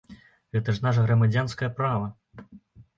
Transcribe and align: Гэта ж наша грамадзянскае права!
Гэта 0.57 0.75
ж 0.79 0.87
наша 0.87 1.05
грамадзянскае 1.09 1.73
права! 1.81 2.13